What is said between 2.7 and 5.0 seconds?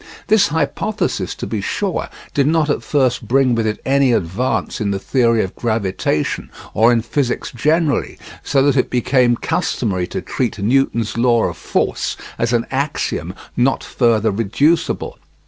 at first bring with it any advance in the